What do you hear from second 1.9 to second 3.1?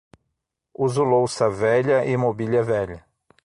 e mobília velha.